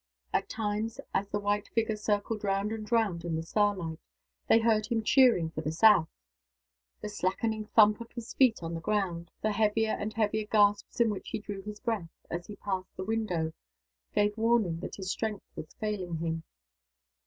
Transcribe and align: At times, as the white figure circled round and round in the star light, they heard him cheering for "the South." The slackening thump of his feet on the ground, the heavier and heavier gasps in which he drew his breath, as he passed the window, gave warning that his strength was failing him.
At 0.33 0.49
times, 0.49 0.99
as 1.13 1.27
the 1.29 1.39
white 1.39 1.67
figure 1.75 1.95
circled 1.95 2.43
round 2.43 2.71
and 2.71 2.91
round 2.91 3.23
in 3.23 3.35
the 3.35 3.43
star 3.43 3.75
light, 3.75 3.99
they 4.49 4.57
heard 4.57 4.87
him 4.87 5.03
cheering 5.03 5.51
for 5.51 5.61
"the 5.61 5.71
South." 5.71 6.07
The 7.01 7.07
slackening 7.09 7.67
thump 7.75 8.01
of 8.01 8.11
his 8.13 8.33
feet 8.33 8.63
on 8.63 8.73
the 8.73 8.81
ground, 8.81 9.29
the 9.43 9.51
heavier 9.51 9.91
and 9.91 10.11
heavier 10.11 10.47
gasps 10.47 10.99
in 10.99 11.11
which 11.11 11.29
he 11.29 11.37
drew 11.37 11.61
his 11.61 11.79
breath, 11.79 12.09
as 12.31 12.47
he 12.47 12.55
passed 12.55 12.97
the 12.97 13.05
window, 13.05 13.53
gave 14.15 14.35
warning 14.37 14.79
that 14.79 14.95
his 14.95 15.11
strength 15.11 15.45
was 15.55 15.75
failing 15.79 16.17
him. 16.17 16.41